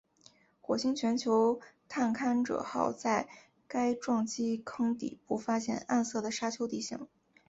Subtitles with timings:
[0.61, 3.29] 火星全球探勘者号在
[3.67, 7.07] 该撞击坑底部发现暗色的沙丘地形。